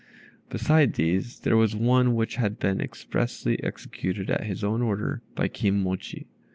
Besides 0.49 0.97
these, 0.97 1.41
there 1.41 1.55
was 1.55 1.75
one 1.75 2.15
which 2.15 2.37
had 2.37 2.57
been 2.57 2.81
expressly 2.81 3.63
executed 3.63 4.31
at 4.31 4.45
his 4.45 4.63
own 4.63 4.81
order 4.81 5.21
by 5.35 5.47
Kim 5.47 5.79
mochi. 5.83 6.25